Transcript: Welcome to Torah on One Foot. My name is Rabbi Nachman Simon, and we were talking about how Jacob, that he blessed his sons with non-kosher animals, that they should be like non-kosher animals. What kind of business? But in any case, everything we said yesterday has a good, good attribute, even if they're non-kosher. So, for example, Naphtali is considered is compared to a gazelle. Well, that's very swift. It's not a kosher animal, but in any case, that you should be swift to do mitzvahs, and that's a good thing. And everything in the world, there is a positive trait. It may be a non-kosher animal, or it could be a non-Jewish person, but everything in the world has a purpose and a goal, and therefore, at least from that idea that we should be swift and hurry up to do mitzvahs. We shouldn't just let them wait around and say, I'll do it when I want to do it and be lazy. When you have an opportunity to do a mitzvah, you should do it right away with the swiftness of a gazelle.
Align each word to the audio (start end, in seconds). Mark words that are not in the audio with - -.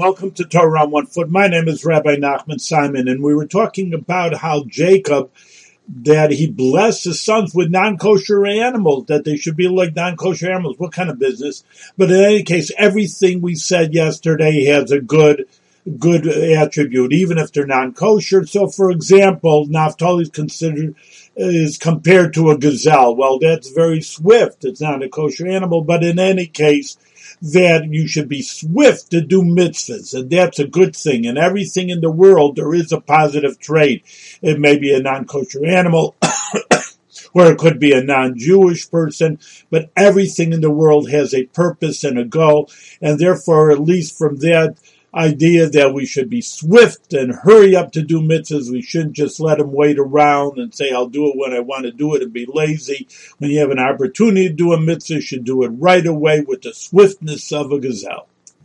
Welcome 0.00 0.30
to 0.30 0.44
Torah 0.44 0.84
on 0.84 0.92
One 0.92 1.04
Foot. 1.04 1.28
My 1.28 1.46
name 1.46 1.68
is 1.68 1.84
Rabbi 1.84 2.16
Nachman 2.16 2.58
Simon, 2.58 3.06
and 3.06 3.22
we 3.22 3.34
were 3.34 3.46
talking 3.46 3.92
about 3.92 4.32
how 4.32 4.64
Jacob, 4.64 5.30
that 5.86 6.30
he 6.30 6.50
blessed 6.50 7.04
his 7.04 7.20
sons 7.20 7.54
with 7.54 7.70
non-kosher 7.70 8.46
animals, 8.46 9.04
that 9.08 9.26
they 9.26 9.36
should 9.36 9.56
be 9.56 9.68
like 9.68 9.94
non-kosher 9.94 10.50
animals. 10.50 10.78
What 10.78 10.94
kind 10.94 11.10
of 11.10 11.18
business? 11.18 11.64
But 11.98 12.10
in 12.10 12.16
any 12.16 12.44
case, 12.44 12.72
everything 12.78 13.42
we 13.42 13.56
said 13.56 13.92
yesterday 13.92 14.64
has 14.64 14.90
a 14.90 15.02
good, 15.02 15.46
good 15.98 16.26
attribute, 16.26 17.12
even 17.12 17.38
if 17.38 17.52
they're 17.52 17.66
non-kosher. 17.66 18.46
So, 18.46 18.68
for 18.68 18.90
example, 18.90 19.66
Naphtali 19.66 20.22
is 20.22 20.30
considered 20.30 20.94
is 21.36 21.78
compared 21.78 22.34
to 22.34 22.50
a 22.50 22.58
gazelle. 22.58 23.16
Well, 23.16 23.38
that's 23.38 23.70
very 23.70 24.02
swift. 24.02 24.64
It's 24.64 24.80
not 24.80 25.02
a 25.02 25.08
kosher 25.08 25.46
animal, 25.46 25.82
but 25.82 26.04
in 26.04 26.18
any 26.18 26.46
case, 26.46 26.98
that 27.40 27.86
you 27.90 28.06
should 28.06 28.28
be 28.28 28.42
swift 28.42 29.10
to 29.10 29.20
do 29.20 29.42
mitzvahs, 29.42 30.14
and 30.14 30.28
that's 30.30 30.58
a 30.58 30.66
good 30.66 30.94
thing. 30.94 31.26
And 31.26 31.38
everything 31.38 31.88
in 31.88 32.00
the 32.00 32.10
world, 32.10 32.56
there 32.56 32.74
is 32.74 32.92
a 32.92 33.00
positive 33.00 33.58
trait. 33.58 34.04
It 34.42 34.58
may 34.58 34.78
be 34.78 34.94
a 34.94 35.00
non-kosher 35.00 35.64
animal, 35.64 36.16
or 37.32 37.52
it 37.52 37.58
could 37.58 37.78
be 37.78 37.92
a 37.92 38.02
non-Jewish 38.02 38.90
person, 38.90 39.38
but 39.70 39.90
everything 39.96 40.52
in 40.52 40.60
the 40.60 40.70
world 40.70 41.10
has 41.10 41.32
a 41.32 41.46
purpose 41.46 42.04
and 42.04 42.18
a 42.18 42.24
goal, 42.24 42.70
and 43.00 43.18
therefore, 43.18 43.70
at 43.70 43.80
least 43.80 44.18
from 44.18 44.36
that 44.38 44.76
idea 45.14 45.68
that 45.68 45.92
we 45.92 46.06
should 46.06 46.30
be 46.30 46.40
swift 46.40 47.12
and 47.12 47.34
hurry 47.34 47.74
up 47.74 47.92
to 47.92 48.02
do 48.02 48.20
mitzvahs. 48.20 48.70
We 48.70 48.82
shouldn't 48.82 49.14
just 49.14 49.40
let 49.40 49.58
them 49.58 49.72
wait 49.72 49.98
around 49.98 50.58
and 50.58 50.74
say, 50.74 50.92
I'll 50.92 51.08
do 51.08 51.28
it 51.28 51.36
when 51.36 51.52
I 51.52 51.60
want 51.60 51.84
to 51.84 51.92
do 51.92 52.14
it 52.14 52.22
and 52.22 52.32
be 52.32 52.46
lazy. 52.46 53.08
When 53.38 53.50
you 53.50 53.60
have 53.60 53.70
an 53.70 53.78
opportunity 53.78 54.48
to 54.48 54.54
do 54.54 54.72
a 54.72 54.80
mitzvah, 54.80 55.14
you 55.14 55.20
should 55.20 55.44
do 55.44 55.64
it 55.64 55.68
right 55.68 56.06
away 56.06 56.40
with 56.40 56.62
the 56.62 56.72
swiftness 56.72 57.52
of 57.52 57.72
a 57.72 57.78
gazelle. 57.78 58.29